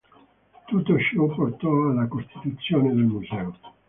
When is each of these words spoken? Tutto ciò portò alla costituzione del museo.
Tutto 0.65 0.97
ciò 0.99 1.27
portò 1.27 1.69
alla 1.91 2.07
costituzione 2.07 2.91
del 2.91 3.03
museo. 3.03 3.53